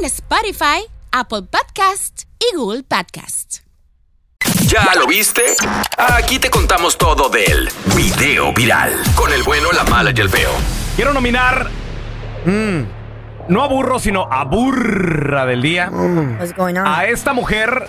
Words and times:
en 0.00 0.06
Spotify, 0.06 0.86
Apple 1.12 1.42
Podcast 1.42 2.22
y 2.38 2.56
Google 2.56 2.82
Podcast. 2.84 3.58
¿Ya 4.66 4.94
lo 4.98 5.06
viste? 5.06 5.42
Aquí 5.98 6.38
te 6.38 6.48
contamos 6.48 6.96
todo 6.96 7.28
del 7.28 7.68
video 7.94 8.52
viral. 8.54 8.94
Con 9.14 9.30
el 9.32 9.42
bueno, 9.42 9.72
la 9.72 9.84
mala 9.84 10.12
y 10.16 10.20
el 10.20 10.30
feo. 10.30 10.50
Quiero 10.96 11.12
nominar. 11.12 11.68
mm, 12.46 12.80
no 13.48 13.62
a 13.62 13.68
burro, 13.68 13.98
sino 13.98 14.22
a 14.30 14.44
burra 14.44 15.44
del 15.44 15.60
día. 15.60 15.90
What's 15.90 16.54
going 16.56 16.76
on? 16.76 16.86
A 16.86 17.04
esta 17.06 17.34
mujer 17.34 17.86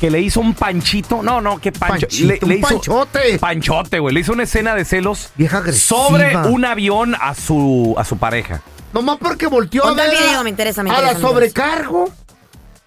que 0.00 0.10
le 0.10 0.20
hizo 0.20 0.40
un 0.40 0.52
panchito. 0.52 1.22
No, 1.22 1.40
no, 1.40 1.58
que 1.58 1.72
pancho. 1.72 2.08
Panchito, 2.08 2.46
un 2.46 2.60
panchote. 2.60 3.38
Panchote, 3.38 3.98
güey. 4.00 4.14
Le 4.14 4.20
hizo 4.20 4.32
una 4.32 4.42
escena 4.42 4.74
de 4.74 4.84
celos 4.84 5.30
Vieja 5.36 5.58
agresiva. 5.58 5.98
sobre 6.06 6.36
un 6.36 6.64
avión 6.66 7.14
a 7.18 7.34
su, 7.34 7.94
a 7.96 8.04
su 8.04 8.18
pareja. 8.18 8.60
Nomás 8.92 9.18
porque 9.18 9.46
volteó 9.46 9.86
a 9.86 9.94
ver 9.94 10.10
video, 10.10 10.44
me 10.44 10.50
interesa, 10.50 10.82
me 10.82 10.90
a 10.90 11.00
la 11.00 11.14
me 11.14 11.20
sobrecargo. 11.20 12.12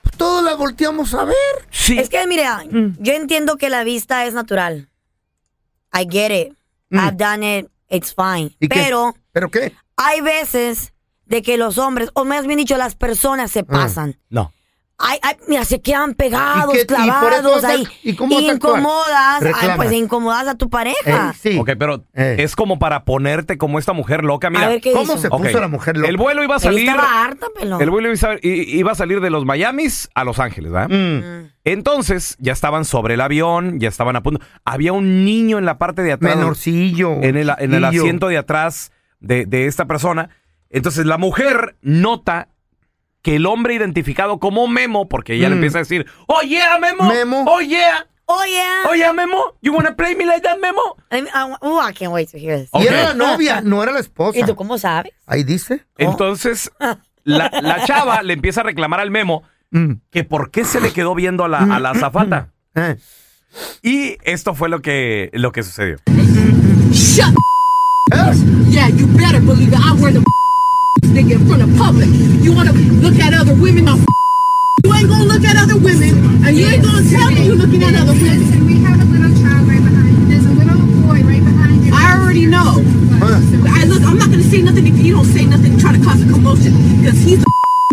Pues 0.02 0.16
todos 0.18 0.44
la 0.44 0.54
volteamos 0.56 1.14
a 1.14 1.26
ver. 1.26 1.36
Sí. 1.72 1.98
Es 1.98 2.10
que, 2.10 2.26
mira, 2.28 2.64
yo 2.70 3.14
entiendo 3.14 3.58
que 3.58 3.70
la 3.70 3.84
vista 3.84 4.26
es 4.26 4.34
natural. 4.34 4.90
I 5.94 6.08
get 6.10 6.32
it. 6.32 6.54
Mm. 6.90 7.00
I've 7.00 7.18
done 7.18 7.60
it. 7.60 7.70
It's 7.90 8.14
fine. 8.14 8.56
¿Y 8.60 8.68
qué? 8.68 8.82
Pero 8.84 9.16
¿Pero 9.32 9.50
qué? 9.50 9.76
hay 9.98 10.22
veces 10.22 10.94
de 11.26 11.42
que 11.42 11.58
los 11.58 11.78
hombres, 11.78 12.10
o 12.14 12.26
más 12.26 12.46
bien 12.46 12.58
dicho, 12.58 12.78
las 12.78 12.96
personas 12.96 13.52
se 13.52 13.64
pasan. 13.64 14.20
No. 14.30 14.52
Ay, 14.98 15.20
ay, 15.24 15.36
mira, 15.50 15.66
se 15.66 15.82
quedan 15.82 16.14
pegados, 16.14 16.74
¿Y 16.74 16.78
qué- 16.78 16.84
y 16.84 16.86
por 16.88 17.34
eso 17.34 17.42
clavados 17.42 17.64
ahí. 17.66 17.86
y 18.02 18.16
cómo 18.16 18.34
vas 18.36 18.46
a 18.48 18.52
actuar? 18.54 18.78
incomodas. 18.80 19.44
Ay, 19.62 19.70
pues 19.76 19.92
incomodas 19.92 20.48
a 20.48 20.56
tu 20.56 20.70
pareja. 20.70 21.32
Eh, 21.34 21.38
sí. 21.38 21.58
Ok, 21.60 21.72
pero 21.78 22.06
Eh. 22.14 22.38
es 22.40 22.56
como 22.56 22.80
para 22.80 23.04
ponerte 23.04 23.58
como 23.58 23.78
esta 23.78 23.92
mujer 23.92 24.24
loca. 24.24 24.50
Mira, 24.50 24.68
a 24.68 24.70
ver 24.70 24.80
qué 24.82 24.94
¿Cómo 24.94 25.04
hizo. 25.14 25.18
se 25.18 25.28
Ok. 25.28 25.44
puso 25.44 25.60
la 25.60 25.68
mujer 25.68 25.98
loca? 25.98 26.08
el 26.10 26.16
vuelo 26.16 26.44
iba 26.44 26.54
a 26.56 26.58
Él 26.58 26.64
salir. 26.64 26.88
estaba 26.90 27.26
harta, 27.26 27.48
pelón. 27.54 27.82
El 27.82 27.90
vuelo 27.90 28.10
iba 28.14 28.30
a, 28.30 28.36
i- 28.36 28.78
iba 28.80 28.92
a 28.94 28.96
salir 28.96 29.20
de 29.20 29.30
los 29.30 29.44
Miamis 29.46 30.10
a 30.16 30.24
Los 30.24 30.40
Ángeles, 30.40 30.72
¿verdad? 30.72 30.88
Mm. 30.90 31.50
Entonces, 31.66 32.38
ya 32.40 32.54
estaban 32.54 32.86
sobre 32.86 33.16
el 33.16 33.22
avión, 33.22 33.80
ya 33.82 33.90
estaban 33.90 34.16
a 34.16 34.24
punto. 34.24 34.40
Había 34.64 34.94
un 34.94 35.26
niño 35.26 35.58
en 35.58 35.66
la 35.66 35.78
parte 35.78 36.04
de 36.04 36.14
atrás. 36.14 36.38
Menorcillo. 36.38 37.16
En 37.22 37.36
el, 37.36 37.50
en 37.58 37.74
el 37.74 37.84
chiquillo. 37.84 38.02
asiento 38.04 38.28
de 38.30 38.38
atrás 38.38 38.92
de, 39.20 39.46
de 39.46 39.66
esta 39.68 39.86
persona. 39.86 40.30
Entonces, 40.70 41.06
la 41.06 41.18
mujer 41.18 41.76
nota 41.82 42.48
que 43.26 43.38
el 43.38 43.48
hombre 43.48 43.74
identificado 43.74 44.38
como 44.40 44.68
Memo, 44.68 45.10
porque 45.10 45.34
ella 45.34 45.50
le 45.50 45.56
Mm. 45.56 45.58
empieza 45.58 45.80
a 45.80 45.82
decir, 45.82 46.06
oh 46.28 46.42
yeah, 46.44 46.78
Memo. 46.80 47.10
Memo. 47.12 47.44
Oh 47.48 47.60
yeah. 47.60 48.06
Oh, 48.28 48.44
yeah. 48.48 48.84
Oh 48.88 48.94
yeah, 48.94 49.14
Memo. 49.14 49.56
You 49.64 49.74
wanna 49.74 49.96
play 49.96 50.16
me 50.16 50.26
like 50.28 50.42
that, 50.42 50.60
Memo? 50.60 50.96
I, 51.12 51.22
I- 51.28 51.58
oh, 51.62 51.80
I 51.82 51.92
can't 51.92 52.12
wait 52.14 52.30
to 52.32 52.38
hear 52.38 52.60
this. 52.60 52.70
Ok. 52.72 52.84
Y 52.84 52.88
era 52.88 53.04
la 53.04 53.14
novia, 53.16 53.62
no 53.62 53.82
era 53.82 53.92
la 53.92 54.00
esposa. 54.00 54.38
¿Y 54.38 54.44
tú 54.44 54.56
cómo 54.56 54.78
sabes? 54.78 55.12
Ahí 55.26 55.44
dice. 55.44 55.84
Entonces, 55.98 56.72
la, 57.24 57.50
la 57.64 57.84
chava 57.86 58.22
le 58.22 58.34
empieza 58.34 58.62
a 58.62 58.64
reclamar 58.64 59.00
al 59.00 59.10
Memo 59.10 59.42
Mm. 59.72 59.94
que 60.12 60.24
por 60.24 60.52
qué 60.52 60.64
se 60.64 60.80
le 60.80 60.94
quedó 60.94 61.16
viendo 61.16 61.44
a 61.44 61.48
la, 61.48 61.58
a 61.58 61.80
la 61.80 61.90
azafata. 61.90 62.54
Eh. 62.76 62.98
Y 63.82 64.18
esto 64.24 64.54
fue 64.54 64.70
lo 64.70 64.82
que, 64.84 65.32
lo 65.34 65.52
que 65.52 65.64
sucedió. 65.64 65.98
Yeah, 68.70 68.90
you 68.90 69.08
better 69.08 69.40
believe 69.42 69.74
it. 69.74 69.80
I 69.80 69.94
wear 70.00 70.14
the 70.14 70.24
nigga 71.12 71.40
in 71.40 71.46
front 71.48 71.62
of 71.62 71.70
public. 71.78 72.10
You 72.42 72.54
wanna 72.54 72.74
look 72.74 73.18
at 73.20 73.34
other 73.34 73.54
women? 73.54 73.88
I'll 73.88 74.00
you 74.86 74.94
ain't 74.94 75.10
gonna 75.10 75.26
look 75.26 75.44
at 75.44 75.58
other 75.58 75.78
women, 75.78 76.46
and 76.46 76.56
you 76.58 76.66
ain't 76.66 76.84
gonna 76.84 77.10
tell 77.10 77.32
me 77.32 77.46
you're 77.46 77.56
looking 77.56 77.82
at 77.84 77.96
other 77.96 78.14
women. 78.14 78.42
And 78.54 78.66
We 78.66 78.84
have 78.84 79.02
a 79.02 79.06
little 79.06 79.34
child 79.42 79.68
right 79.68 79.82
behind 79.82 80.14
you. 80.20 80.26
There's 80.30 80.46
a 80.46 80.54
little 80.54 80.78
boy 81.02 81.20
right 81.26 81.44
behind 81.44 81.86
you. 81.86 81.92
I 81.94 82.18
already 82.22 82.46
know. 82.46 82.84
I 83.22 83.86
look. 83.86 84.04
I'm 84.04 84.18
not 84.18 84.30
gonna 84.30 84.44
say 84.44 84.62
nothing 84.62 84.86
if 84.86 84.98
you 85.04 85.14
don't 85.14 85.26
say 85.26 85.46
nothing. 85.46 85.78
Try 85.80 85.98
to 85.98 86.04
cause 86.04 86.22
a 86.22 86.30
commotion 86.32 86.74
because 87.02 87.18
he's 87.20 87.42
a 87.42 87.46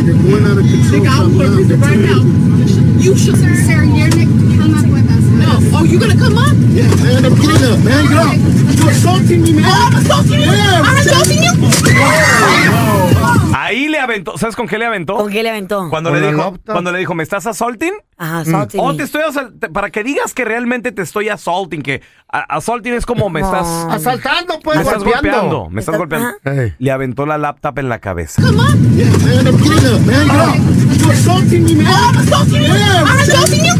nigga. 0.04 1.08
I'll 1.08 1.30
put 1.32 1.48
it 1.48 1.76
right 1.80 1.98
now. 1.98 2.20
You 3.00 3.16
should. 3.16 3.36
Sir, 3.36 3.84
you're 3.84 4.11
Ahí 13.54 13.88
le 13.88 13.98
aventó, 13.98 14.36
¿sabes 14.36 14.56
con 14.56 14.66
qué 14.66 14.78
le 14.78 14.86
aventó? 14.86 15.16
¿Con 15.16 15.30
qué 15.30 15.42
le 15.42 15.50
aventó? 15.50 15.88
Cuando 15.88 16.10
le 16.10 16.20
dijo, 16.32 16.58
cuando 16.66 16.92
le 16.92 16.98
dijo, 16.98 17.14
¿me 17.14 17.22
estás 17.22 17.46
assaulting? 17.46 17.92
Ajá, 18.22 18.44
salty 18.44 18.78
O. 18.78 18.82
Oh, 18.84 18.94
te 18.94 19.02
estoy 19.02 19.22
para 19.72 19.90
que 19.90 20.04
digas 20.04 20.32
que 20.32 20.44
realmente 20.44 20.92
te 20.92 21.02
estoy 21.02 21.28
assaulting, 21.28 21.82
que 21.82 22.02
assaulting 22.28 22.94
es 22.94 23.04
como 23.04 23.28
me 23.30 23.40
estás, 23.40 23.66
Asaltando, 23.90 24.60
pues, 24.60 24.76
me 24.76 24.84
estás 24.84 25.02
golpeando. 25.02 25.68
me 25.70 25.80
estás 25.80 25.98
golpeando. 25.98 26.28
Le 26.78 26.90
aventó 26.92 27.26
la 27.26 27.36
laptop 27.36 27.80
en 27.80 27.88
la 27.88 27.98
cabeza. 27.98 28.40
Come. 28.40 28.62
Yeah, 28.94 29.10
man, 29.18 29.48
I'm 29.48 29.56
man. 30.06 30.28
Get 30.28 30.38
up. 30.38 30.54
You're 31.00 31.12
assaulting 31.12 31.64
me, 31.64 31.74
man. 31.74 31.86
Oh, 31.88 32.12
I'm 32.12 32.18
assaulting 32.20 32.62
you. 32.62 32.70
I'm 32.70 33.18
assaulting 33.18 33.64
you. 33.64 33.74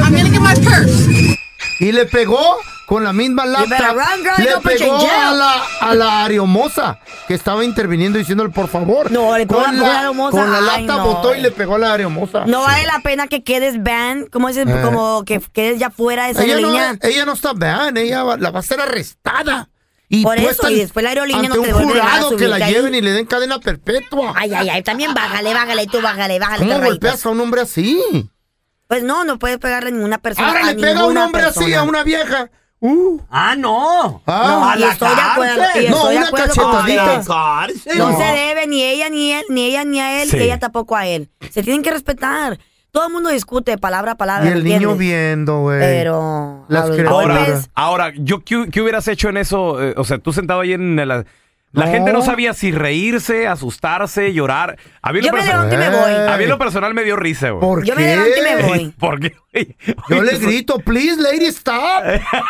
I'm 0.00 0.14
gonna 0.14 0.30
get 0.30 0.40
my 0.40 0.54
purse. 0.54 1.41
Y 1.82 1.90
le 1.92 2.06
pegó 2.06 2.38
con 2.86 3.02
la 3.04 3.12
misma 3.12 3.44
laptop. 3.44 3.76
run, 3.96 4.44
le 4.44 4.56
pegó 4.76 4.98
a 4.98 5.32
la, 5.32 5.62
a 5.80 5.94
la 5.94 6.24
areomosa 6.24 6.98
que 7.26 7.34
estaba 7.34 7.64
interviniendo 7.64 8.18
diciéndole 8.18 8.50
por 8.50 8.68
favor. 8.68 9.10
No, 9.10 9.36
le 9.36 9.46
pegó 9.46 9.62
con 9.64 9.76
la 9.80 10.02
la. 10.04 10.12
Con 10.30 10.52
la 10.52 10.60
laptop 10.60 10.96
no. 10.98 11.04
botó 11.06 11.34
y 11.34 11.40
le 11.40 11.50
pegó 11.50 11.74
a 11.74 11.78
la 11.78 11.92
areomosa. 11.94 12.44
No 12.46 12.60
vale 12.60 12.86
la 12.86 13.00
pena 13.00 13.26
que 13.26 13.42
quedes 13.42 13.82
ban, 13.82 14.26
como 14.26 14.48
dices, 14.48 14.66
Eh. 14.68 14.80
como 14.84 15.24
que 15.24 15.40
quedes 15.52 15.80
ya 15.80 15.90
fuera 15.90 16.26
de 16.26 16.30
esa 16.32 16.44
ella, 16.44 16.56
línea. 16.56 16.92
no, 16.92 16.98
ella 17.08 17.24
no 17.24 17.32
está 17.32 17.52
vean, 17.52 17.96
ella 17.96 18.22
va- 18.22 18.36
la 18.36 18.50
va 18.52 18.60
a 18.60 18.62
ser 18.62 18.80
arrestada. 18.80 19.68
Y 20.08 20.22
Por 20.22 20.38
eso, 20.38 20.68
y 20.68 20.76
después 20.76 21.02
la 21.02 21.08
aerolínea 21.10 21.48
no 21.48 21.54
te 21.54 21.72
un 21.74 21.84
jurado 21.88 22.36
que 22.36 22.46
la 22.46 22.56
ahí. 22.56 22.74
lleven 22.74 22.94
y 22.94 23.00
le 23.00 23.12
den 23.12 23.24
cadena 23.24 23.58
perpetua. 23.58 24.34
Ay, 24.36 24.52
ay, 24.52 24.68
ay, 24.68 24.82
también 24.82 25.14
bájale, 25.14 25.54
bájale, 25.54 25.86
tú 25.86 26.02
bájale, 26.02 26.38
bájale. 26.38 26.66
¿Cómo 26.70 26.84
golpeas 26.84 27.24
a 27.24 27.30
un 27.30 27.40
hombre 27.40 27.62
así? 27.62 28.30
Pues 28.92 29.02
no, 29.04 29.24
no 29.24 29.38
puedes 29.38 29.56
pegarle 29.56 29.88
a 29.88 29.92
ninguna 29.92 30.18
persona. 30.18 30.48
Ahora 30.48 30.60
a 30.60 30.64
le 30.66 30.74
pega 30.74 31.00
a 31.00 31.06
un 31.06 31.16
hombre 31.16 31.44
así 31.44 31.72
a 31.72 31.82
una 31.82 32.02
vieja. 32.04 32.50
Uh, 32.78 33.18
Ah, 33.30 33.54
no. 33.56 34.20
ah, 34.26 34.74
No, 34.76 34.78
y 34.78 34.82
estoy 34.86 35.08
de 35.14 35.20
acuerdo, 35.22 35.62
y 35.80 35.88
No, 35.88 35.96
estoy 35.96 36.16
una 36.18 36.30
cachetadita. 36.30 37.22
No, 37.96 38.18
se 38.18 38.24
debe 38.24 38.66
ni 38.66 38.82
ella 38.82 39.08
ni 39.08 39.32
él, 39.32 39.44
ni 39.48 39.64
ella 39.64 39.84
ni 39.86 39.98
a 39.98 40.20
él, 40.22 40.28
Sí. 40.28 40.36
ni 40.36 40.42
ella 40.42 40.58
tampoco 40.58 40.94
a 40.94 41.06
él. 41.06 41.30
Se 41.50 41.62
tienen 41.62 41.82
que 41.82 41.90
respetar. 41.90 42.58
Todo 42.90 43.06
el 43.06 43.12
mundo 43.14 43.30
discute 43.30 43.78
palabra 43.78 44.12
a 44.12 44.16
palabra. 44.16 44.44
Y 44.50 44.52
el 44.52 44.62
¿me 44.62 44.68
niño 44.78 44.94
viendo, 44.94 45.60
güey. 45.60 45.80
Pero 45.80 46.66
Las 46.68 46.82
a 46.84 46.86
los 46.88 46.96
criaturas. 46.98 47.46
golpes, 47.48 47.70
Ahora, 47.74 48.12
yo, 48.14 48.44
¿qué, 48.44 48.68
qué 48.70 48.82
hubieras 48.82 49.08
hecho 49.08 49.30
en 49.30 49.38
eso? 49.38 49.82
Eh, 49.82 49.94
o 49.96 50.04
sea, 50.04 50.18
tú 50.18 50.34
sentado 50.34 50.60
ahí 50.60 50.74
en 50.74 50.96
la... 51.08 51.24
La 51.72 51.86
No. 51.86 51.90
gente 51.92 52.12
no 52.12 52.22
sabía 52.22 52.52
si 52.54 52.70
reírse, 52.70 53.48
asustarse, 53.48 54.32
llorar. 54.34 54.76
A 55.00 55.12
mí, 55.12 55.20
en 55.20 55.24
Yo 55.24 55.30
lo 55.30 55.38
me 55.38 55.42
perso- 55.42 55.52
levanto 55.52 55.74
y 55.74 55.78
me 55.78 55.88
voy. 55.90 56.12
a 56.32 56.36
mí 56.36 56.42
en 56.44 56.50
lo 56.50 56.58
personal 56.58 56.92
me 56.94 57.02
dio 57.04 57.16
risa, 57.16 57.50
güey. 57.50 57.60
¿Por 57.60 57.84
Yo 57.84 57.94
qué? 57.96 58.00
me 58.02 58.06
levanto 58.16 58.38
y 58.38 58.42
me 58.42 58.62
voy. 58.68 58.94
¿Por 58.98 59.20
qué? 59.20 59.36
Oye, 59.54 59.76
Yo 60.08 60.22
le 60.22 60.38
grito, 60.38 60.78
please, 60.78 61.20
lady, 61.20 61.46
stop. 61.46 61.74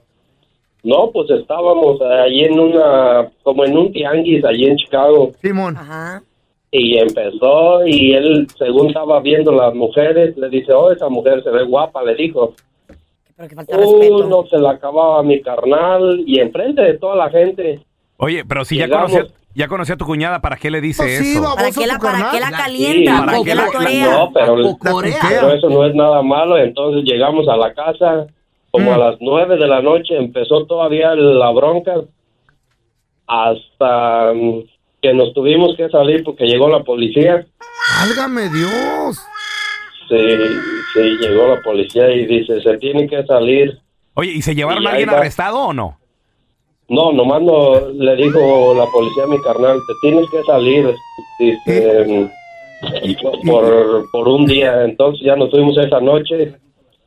No, 0.82 1.12
pues 1.12 1.30
estábamos 1.32 2.00
ahí 2.02 2.46
en 2.46 2.58
una, 2.58 3.30
como 3.44 3.66
en 3.66 3.78
un 3.78 3.92
tianguis 3.92 4.46
allí 4.46 4.66
en 4.66 4.78
Chicago. 4.78 5.34
Simón. 5.42 5.76
Ajá. 5.76 6.24
Y 6.72 6.98
empezó 6.98 7.86
y 7.86 8.14
él, 8.14 8.48
según 8.58 8.88
estaba 8.88 9.20
viendo 9.20 9.52
las 9.52 9.74
mujeres, 9.74 10.38
le 10.38 10.48
dice, 10.50 10.72
oh, 10.72 10.90
esa 10.92 11.10
mujer 11.10 11.44
se 11.44 11.50
ve 11.50 11.66
guapa, 11.66 12.02
le 12.04 12.16
dijo. 12.16 12.54
Pero 13.40 13.48
que 13.48 13.56
falta 13.56 13.78
Uh, 13.78 13.80
respeto. 13.80 14.28
no 14.28 14.44
se 14.50 14.58
la 14.58 14.72
acababa 14.72 15.24
mi 15.24 15.42
carnal 15.42 16.22
y 16.28 16.42
enfrente 16.42 16.82
de 16.82 16.98
toda 16.98 17.16
la 17.16 17.30
gente. 17.30 17.80
Oye, 18.18 18.44
pero 18.44 18.66
si 18.66 18.76
ya 18.78 18.90
conocía, 18.90 19.28
ya 19.56 19.68
conocía 19.70 19.96
a 19.96 19.98
tu 19.98 20.04
cuñada, 20.06 20.42
¿para 20.42 20.58
qué 20.58 20.70
le 20.70 20.82
dice 20.82 21.04
Pues 21.04 21.20
sí, 21.20 21.32
eso? 21.32 21.44
baboso 21.44 21.56
¿Para 21.56 21.72
qué 21.72 21.88
la, 21.88 21.94
tu 21.94 22.00
para 22.02 22.12
carnal. 22.18 22.32
qué 22.34 22.40
la 22.42 22.52
calienta? 22.52 23.12
Sí, 23.12 23.18
¿Para 23.18 23.26
¿para 23.26 23.38
qué 23.38 23.44
qué 23.46 23.56
la 23.56 23.66
la- 23.66 23.72
torea? 23.72 24.12
No, 24.12 24.32
pero 24.34 25.54
eso 25.54 25.70
no 25.70 25.86
es 25.86 25.96
nada 25.96 26.22
malo. 26.22 26.58
Entonces 26.58 27.04
llegamos 27.06 27.48
a 27.48 27.56
la 27.56 27.74
casa, 27.74 28.28
como 28.72 28.92
a 28.92 28.98
Mm. 28.98 29.00
las 29.00 29.16
nueve 29.22 29.56
de 29.56 29.68
la 29.68 29.82
noche, 29.82 30.18
empezó 30.18 30.66
todavía 30.66 31.16
la 31.16 31.50
bronca 31.52 31.94
hasta 33.26 34.34
mm, 34.34 34.64
que 35.02 35.14
nos 35.14 35.34
tuvimos 35.34 35.78
que 35.78 35.88
salir 35.88 36.26
porque 36.26 36.46
llegó 36.46 36.68
la 36.68 36.84
policía. 36.84 37.46
Válgame 38.02 38.50
Dios. 38.50 39.18
Sí, 40.10 40.16
sí, 40.94 41.00
llegó 41.22 41.48
la 41.48 41.62
policía 41.62 42.10
y 42.12 42.26
dice, 42.26 42.62
se 42.62 42.78
tiene 42.78 43.08
que 43.08 43.24
salir. 43.26 43.78
Oye, 44.16 44.32
¿y 44.32 44.42
se 44.42 44.56
llevaron 44.56 44.84
Y 44.84 44.86
a 44.88 44.90
alguien 44.92 45.10
va. 45.10 45.18
arrestado 45.18 45.58
o 45.60 45.74
no? 45.74 45.98
No, 46.90 47.12
nomás 47.12 47.42
no, 47.42 47.80
le 47.92 48.16
dijo 48.16 48.74
la 48.76 48.86
policía 48.88 49.24
a 49.24 49.28
mi 49.28 49.40
carnal, 49.42 49.78
te 49.88 49.94
tienes 50.10 50.26
que 50.32 50.42
salir, 50.44 50.92
dice, 51.40 52.30
por, 53.46 54.10
por 54.12 54.28
un 54.28 54.46
día. 54.48 54.84
Entonces 54.86 55.24
ya 55.26 55.36
nos 55.36 55.52
fuimos 55.52 55.78
esa 55.78 56.00
noche 56.00 56.56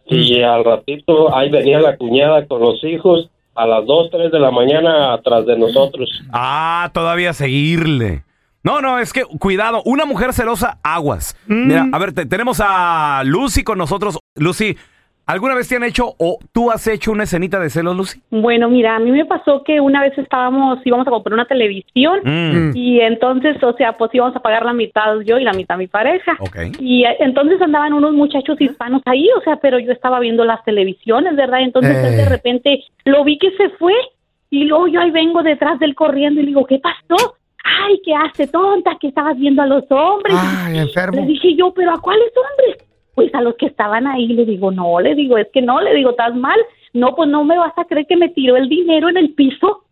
y 0.06 0.40
al 0.42 0.64
ratito 0.64 1.34
ahí 1.34 1.50
venía 1.50 1.80
la 1.80 1.96
cuñada 1.96 2.46
con 2.46 2.60
los 2.60 2.82
hijos 2.84 3.28
a 3.54 3.66
las 3.66 3.84
2, 3.84 4.10
3 4.10 4.32
de 4.32 4.38
la 4.40 4.50
mañana 4.50 5.12
atrás 5.14 5.46
de 5.46 5.58
nosotros. 5.58 6.08
Ah, 6.32 6.90
todavía 6.94 7.32
seguirle. 7.32 8.22
No, 8.64 8.80
no, 8.80 8.98
es 8.98 9.12
que 9.12 9.24
cuidado, 9.24 9.82
una 9.84 10.04
mujer 10.04 10.32
celosa, 10.32 10.78
aguas. 10.82 11.36
Mira, 11.46 11.86
a 11.92 11.98
ver, 11.98 12.12
te- 12.12 12.26
tenemos 12.26 12.60
a 12.64 13.22
Lucy 13.24 13.64
con 13.64 13.76
nosotros. 13.78 14.18
Lucy, 14.36 14.76
¿alguna 15.26 15.54
vez 15.56 15.68
te 15.68 15.74
han 15.76 15.82
hecho 15.82 16.14
o 16.18 16.38
tú 16.52 16.70
has 16.70 16.86
hecho 16.86 17.10
una 17.10 17.24
escenita 17.24 17.58
de 17.58 17.70
celos, 17.70 17.96
Lucy? 17.96 18.20
Bueno, 18.30 18.68
mira, 18.68 18.94
a 18.94 18.98
mí 19.00 19.10
me 19.10 19.24
pasó 19.24 19.64
que 19.64 19.80
una 19.80 20.00
vez 20.00 20.16
estábamos, 20.16 20.78
íbamos 20.84 21.06
a 21.08 21.10
comprar 21.10 21.34
una 21.34 21.46
televisión 21.46 22.20
Mm, 22.24 22.76
y 22.76 23.00
entonces, 23.00 23.60
o 23.64 23.72
sea, 23.74 23.96
pues 23.98 24.14
íbamos 24.14 24.36
a 24.36 24.40
pagar 24.40 24.64
la 24.64 24.72
mitad 24.72 25.18
yo 25.26 25.38
y 25.38 25.44
la 25.44 25.52
mitad 25.54 25.76
mi 25.76 25.88
pareja. 25.88 26.36
Ok. 26.38 26.56
Y 26.78 27.04
eh, 27.04 27.16
entonces 27.18 27.60
andaban 27.60 27.92
unos 27.94 28.12
muchachos 28.12 28.60
hispanos 28.60 29.02
ahí, 29.06 29.28
o 29.36 29.40
sea, 29.42 29.56
pero 29.56 29.80
yo 29.80 29.90
estaba 29.90 30.20
viendo 30.20 30.44
las 30.44 30.62
televisiones, 30.64 31.34
¿verdad? 31.34 31.62
Entonces 31.62 31.96
él 31.96 32.14
Eh. 32.14 32.16
de 32.18 32.28
repente 32.28 32.84
lo 33.06 33.24
vi 33.24 33.38
que 33.38 33.50
se 33.56 33.70
fue 33.70 33.94
y 34.50 34.64
luego 34.66 34.86
yo 34.86 35.00
ahí 35.00 35.10
vengo 35.10 35.42
detrás 35.42 35.80
del 35.80 35.94
corriendo 35.96 36.40
y 36.40 36.44
le 36.44 36.48
digo, 36.50 36.64
¿qué 36.66 36.78
pasó? 36.78 37.34
Ay, 37.64 38.00
¿qué 38.04 38.12
hace, 38.14 38.46
tonta? 38.48 38.96
Que 39.00 39.08
estabas 39.08 39.36
viendo 39.38 39.62
a 39.62 39.66
los 39.66 39.84
hombres. 39.90 40.34
Ay, 40.38 40.78
enfermo. 40.78 41.20
Le 41.20 41.26
dije 41.26 41.54
yo, 41.56 41.72
¿pero 41.74 41.92
a 41.94 42.00
cuáles 42.00 42.32
hombres? 42.36 42.84
Pues 43.14 43.32
a 43.34 43.40
los 43.40 43.54
que 43.56 43.66
estaban 43.66 44.06
ahí. 44.06 44.26
Le 44.28 44.44
digo, 44.44 44.70
no, 44.70 44.98
le 45.00 45.14
digo, 45.14 45.38
es 45.38 45.46
que 45.52 45.62
no, 45.62 45.80
le 45.80 45.94
digo, 45.94 46.10
estás 46.10 46.34
mal. 46.34 46.58
No, 46.92 47.14
pues 47.14 47.28
no 47.28 47.44
me 47.44 47.56
vas 47.58 47.72
a 47.76 47.84
creer 47.84 48.06
que 48.06 48.16
me 48.16 48.28
tiró 48.30 48.56
el 48.56 48.68
dinero 48.68 49.08
en 49.08 49.16
el 49.16 49.34
piso. 49.34 49.84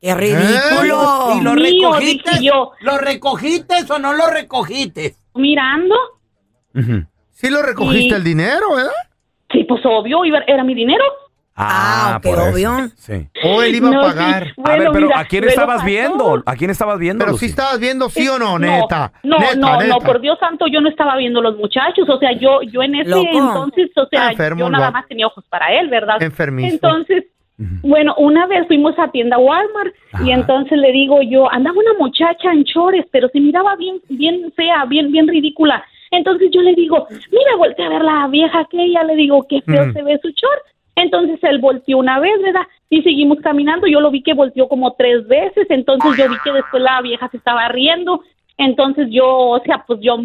¡Qué 0.00 0.14
ridículo! 0.14 1.34
¿Y 1.38 1.44
lo 1.44 1.52
Mío, 1.54 1.92
recogiste? 1.92 2.30
dije 2.30 2.44
yo. 2.46 2.72
¿Lo 2.80 2.96
recogiste 2.98 3.74
o 3.92 3.98
no 3.98 4.14
lo 4.14 4.26
recogiste? 4.28 5.14
Mirando, 5.34 5.94
ujú. 6.74 7.04
Sí 7.30 7.50
lo 7.50 7.62
recogiste 7.62 8.14
Y- 8.14 8.16
el 8.16 8.24
dinero, 8.24 8.74
¿verdad? 8.74 8.90
sí, 9.52 9.64
pues 9.64 9.80
obvio, 9.84 10.24
iba- 10.24 10.42
era 10.46 10.64
mi 10.64 10.74
dinero. 10.74 11.04
Ah, 11.62 12.20
eso. 12.22 12.50
obvio. 12.50 12.88
Sí. 12.96 13.28
O 13.44 13.62
él 13.62 13.74
iba 13.76 13.90
No, 13.90 14.00
a 14.02 14.10
sí. 14.10 14.16
pagar. 14.16 14.42
a 14.64 14.76
ver, 14.76 14.88
pero 14.92 15.06
mira, 15.06 15.20
¿a 15.20 15.24
quién 15.26 15.44
estabas 15.44 15.76
pasó. 15.76 15.86
viendo? 15.86 16.42
¿A 16.46 16.56
quién 16.56 16.70
estabas 16.70 16.98
viendo, 16.98 17.18
Pero 17.24 17.32
Lucy? 17.32 17.46
sí 17.46 17.50
estabas 17.50 17.78
viendo 17.80 18.08
sí 18.08 18.26
o 18.28 18.38
no, 18.38 18.58
neta. 18.58 19.12
No, 19.22 19.38
Neta, 19.38 19.54
no, 19.56 19.72
neta. 19.80 19.86
no, 19.86 19.98
por 19.98 20.20
Dios 20.20 20.38
santo, 20.38 20.66
yo 20.66 20.80
no 20.80 20.88
estaba 20.88 21.16
viendo 21.16 21.40
los 21.40 21.56
muchachos, 21.56 22.08
o 22.08 22.18
sea, 22.18 22.32
yo, 22.32 22.62
yo 22.62 22.82
en 22.82 22.94
ese 22.94 23.10
Loco. 23.10 23.28
entonces, 23.32 23.90
o 23.96 24.06
sea, 24.06 24.28
Ah, 24.28 24.30
enfermo 24.30 24.60
yo 24.60 24.70
nada 24.70 24.90
más 24.90 25.06
tenía 25.08 25.26
ojos 25.26 25.44
para 25.48 25.72
él, 25.78 25.88
¿verdad? 25.88 26.22
Enfermizo. 26.22 26.72
Entonces, 26.74 27.24
bueno, 27.82 28.14
una 28.16 28.46
vez 28.46 28.66
fuimos 28.66 28.98
a 28.98 29.10
tienda 29.10 29.36
Walmart 29.36 29.94
y 30.24 30.30
entonces 30.30 30.78
le 30.78 30.92
digo 30.92 31.20
yo, 31.22 31.50
andaba 31.52 31.76
una 31.78 31.92
muchacha 31.98 32.52
en 32.52 32.64
chores, 32.64 33.04
pero 33.12 33.28
se 33.28 33.38
miraba 33.38 33.76
bien, 33.76 34.00
bien 34.08 34.50
fea, 34.56 34.86
bien, 34.86 35.12
bien 35.12 35.28
ridícula. 35.28 35.84
Entonces 36.10 36.50
yo 36.52 36.62
le 36.62 36.74
digo, 36.74 37.06
mira, 37.10 37.56
volteé 37.58 37.84
a 37.84 37.88
ver 37.90 38.02
la 38.02 38.26
vieja 38.28 38.60
aquella, 38.60 39.04
le 39.04 39.14
digo, 39.14 39.46
qué 39.48 39.60
feo 39.62 39.86
Mm. 39.86 39.92
se 39.92 40.02
ve 40.02 40.18
su 40.22 40.28
short. 40.28 40.62
Entonces 41.02 41.38
él 41.42 41.58
volteó 41.58 41.98
una 41.98 42.18
vez, 42.20 42.40
¿verdad? 42.42 42.66
Y 42.88 43.02
seguimos 43.02 43.38
caminando. 43.42 43.86
Yo 43.86 44.00
lo 44.00 44.10
vi 44.10 44.22
que 44.22 44.34
volteó 44.34 44.68
como 44.68 44.92
tres 44.94 45.26
veces. 45.28 45.66
Entonces 45.70 46.12
yo 46.16 46.28
vi 46.28 46.36
que 46.44 46.52
después 46.52 46.82
la 46.82 47.00
vieja 47.02 47.28
se 47.28 47.36
estaba 47.36 47.68
riendo. 47.68 48.22
Entonces 48.58 49.08
yo, 49.10 49.26
o 49.26 49.60
sea, 49.60 49.84
pues 49.86 50.00
yo, 50.02 50.18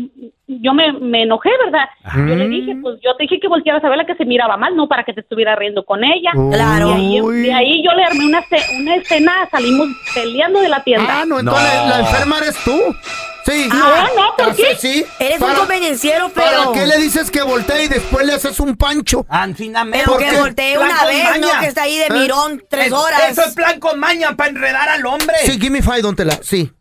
yo 0.48 0.74
me, 0.74 0.92
me 0.92 1.24
enojé, 1.24 1.50
¿verdad? 1.64 1.88
Yo 2.18 2.36
le 2.36 2.50
dije, 2.50 2.76
pues 2.82 3.00
yo 3.02 3.16
te 3.16 3.24
dije 3.24 3.40
que 3.40 3.48
voltearas 3.48 3.82
a 3.82 3.88
ver 3.88 3.98
la 3.98 4.06
que 4.06 4.16
se 4.16 4.26
miraba 4.26 4.58
mal, 4.58 4.76
no 4.76 4.90
para 4.90 5.06
que 5.06 5.14
te 5.14 5.22
estuviera 5.22 5.56
riendo 5.56 5.86
con 5.86 6.04
ella. 6.04 6.32
Claro. 6.52 6.90
De 6.90 6.94
ahí, 6.96 7.22
de 7.22 7.54
ahí 7.54 7.82
yo 7.82 7.92
le 7.94 8.04
armé 8.04 8.26
una, 8.26 8.42
una 8.78 8.96
escena, 8.96 9.32
salimos 9.50 9.88
peleando 10.14 10.60
de 10.60 10.68
la 10.68 10.84
tienda. 10.84 11.22
Ah, 11.22 11.26
no, 11.26 11.40
entonces 11.40 11.70
No. 11.84 11.90
la 11.90 12.00
enferma 12.00 12.38
eres 12.40 12.62
tú. 12.66 12.78
Sí. 13.46 13.70
No, 13.70 14.16
no, 14.16 14.36
¿por 14.38 14.50
Así 14.50 14.64
qué? 14.64 14.76
Sí. 14.76 15.06
Eres 15.20 15.40
un 15.40 15.48
Para- 15.48 15.60
convenienciero, 15.60 16.30
¿Para 16.30 16.50
pero... 16.50 16.72
qué 16.72 16.88
le 16.88 16.98
dices 16.98 17.30
que 17.30 17.42
voltee 17.44 17.84
y 17.84 17.88
después 17.88 18.26
le 18.26 18.34
haces 18.34 18.60
un 18.60 18.76
pancho? 18.76 19.26
Ancinamente. 19.30 20.00
Pero 20.00 20.18
¿Por 20.18 20.26
que 20.28 20.38
voltee 20.40 20.78
una 20.80 21.06
vez, 21.06 21.24
maña. 21.30 21.54
no 21.54 21.60
que 21.60 21.68
está 21.68 21.84
ahí 21.84 21.98
de 21.98 22.06
¿Eh? 22.08 22.12
mirón 22.12 22.64
tres 22.70 22.88
Es- 22.88 22.94
horas. 22.94 23.22
Eso 23.30 23.44
es 23.44 23.54
plan 23.54 23.80
con 23.80 24.00
maña 24.00 24.36
para 24.36 24.50
enredar 24.50 24.90
al 24.90 25.06
hombre. 25.06 25.36
Sí, 25.46 25.54
give 25.60 25.70
me 25.70 25.82
five, 25.84 26.02
don 26.02 26.16
Tela. 26.16 26.40
Sí. 26.42 26.74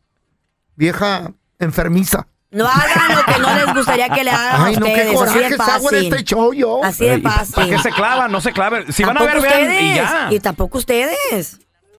Vieja 0.76 1.30
enfermiza. 1.58 2.26
No 2.50 2.66
hagan 2.68 3.16
lo 3.16 3.24
que 3.24 3.38
no 3.40 3.54
les 3.56 3.74
gustaría 3.74 4.08
que 4.10 4.22
le 4.24 4.30
hagan 4.30 4.62
Ay, 4.64 4.74
a 4.76 4.78
no, 4.78 4.86
qué 4.86 4.92
ustedes. 4.92 5.08
así 5.08 5.16
coraje 5.16 5.38
de 5.40 5.44
hago 5.56 5.56
en 5.56 5.82
fácil. 5.82 6.04
este 6.12 6.24
show 6.24 6.52
yo. 6.54 6.84
Así 6.84 7.04
de 7.04 7.14
Ey, 7.14 7.20
¿Para 7.20 7.44
fácil. 7.44 7.68
qué 7.70 7.78
se 7.80 7.90
clavan? 7.90 8.30
No 8.32 8.40
se 8.40 8.52
claven. 8.52 8.92
Si 8.92 9.02
van 9.04 9.18
a 9.18 9.22
ver, 9.24 9.40
vean 9.40 9.60
y 9.60 9.64
ustedes. 9.66 9.96
ya. 9.96 10.28
Y 10.30 10.40
tampoco 10.40 10.78
ustedes. 10.78 11.58